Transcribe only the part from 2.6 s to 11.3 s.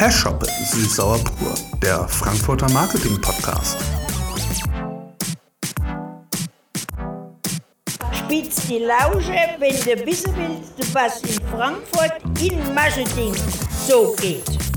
Marketing Podcast. Spitz die Lausche, wenn du wissen willst, was